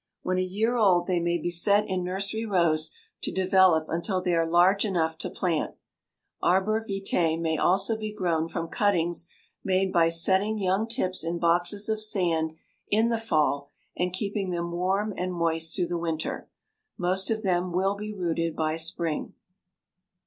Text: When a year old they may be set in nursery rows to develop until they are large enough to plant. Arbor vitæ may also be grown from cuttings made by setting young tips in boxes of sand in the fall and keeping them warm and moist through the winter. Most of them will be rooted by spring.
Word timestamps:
When 0.23 0.39
a 0.39 0.41
year 0.41 0.77
old 0.77 1.05
they 1.05 1.19
may 1.19 1.37
be 1.37 1.51
set 1.51 1.87
in 1.87 2.03
nursery 2.03 2.43
rows 2.43 2.89
to 3.21 3.31
develop 3.31 3.85
until 3.87 4.19
they 4.19 4.33
are 4.33 4.47
large 4.49 4.83
enough 4.83 5.15
to 5.19 5.29
plant. 5.29 5.75
Arbor 6.41 6.83
vitæ 6.83 7.39
may 7.39 7.55
also 7.57 7.95
be 7.95 8.11
grown 8.11 8.47
from 8.47 8.67
cuttings 8.67 9.27
made 9.63 9.93
by 9.93 10.09
setting 10.09 10.57
young 10.57 10.87
tips 10.87 11.23
in 11.23 11.37
boxes 11.37 11.87
of 11.87 12.01
sand 12.01 12.53
in 12.89 13.09
the 13.09 13.19
fall 13.19 13.69
and 13.95 14.11
keeping 14.11 14.49
them 14.49 14.71
warm 14.71 15.13
and 15.15 15.33
moist 15.35 15.75
through 15.75 15.85
the 15.85 15.99
winter. 15.99 16.49
Most 16.97 17.29
of 17.29 17.43
them 17.43 17.71
will 17.71 17.93
be 17.93 18.11
rooted 18.11 18.55
by 18.55 18.77
spring. 18.77 19.35